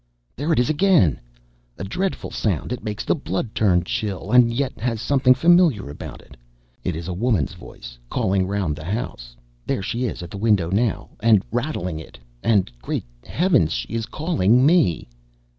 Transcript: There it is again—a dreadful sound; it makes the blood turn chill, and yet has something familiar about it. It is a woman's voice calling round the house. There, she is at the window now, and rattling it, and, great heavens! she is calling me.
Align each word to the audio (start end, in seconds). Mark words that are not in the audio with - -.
There 0.35 0.51
it 0.51 0.57
is 0.57 0.67
again—a 0.67 1.83
dreadful 1.83 2.31
sound; 2.31 2.73
it 2.73 2.83
makes 2.83 3.05
the 3.05 3.13
blood 3.13 3.53
turn 3.53 3.83
chill, 3.83 4.31
and 4.31 4.51
yet 4.51 4.79
has 4.79 4.99
something 4.99 5.35
familiar 5.35 5.91
about 5.91 6.23
it. 6.23 6.35
It 6.83 6.95
is 6.95 7.07
a 7.07 7.13
woman's 7.13 7.53
voice 7.53 7.99
calling 8.09 8.47
round 8.47 8.75
the 8.75 8.83
house. 8.83 9.35
There, 9.67 9.83
she 9.83 10.05
is 10.05 10.23
at 10.23 10.31
the 10.31 10.37
window 10.41 10.71
now, 10.71 11.11
and 11.19 11.45
rattling 11.51 11.99
it, 11.99 12.17
and, 12.41 12.71
great 12.81 13.05
heavens! 13.27 13.73
she 13.73 13.89
is 13.89 14.07
calling 14.07 14.65
me. 14.65 15.07